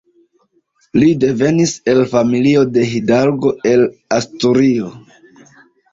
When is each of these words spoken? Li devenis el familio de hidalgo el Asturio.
Li 1.01 1.09
devenis 1.23 1.73
el 1.93 2.01
familio 2.13 2.63
de 2.79 2.85
hidalgo 2.95 3.55
el 3.73 3.85
Asturio. 4.21 4.91